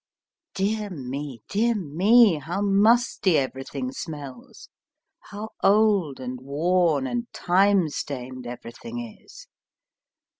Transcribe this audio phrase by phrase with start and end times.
[0.55, 1.43] Dear me!
[1.47, 2.39] dear me!
[2.39, 4.67] how musty everything smells;
[5.29, 9.45] how old, and worn, and time stained everything is.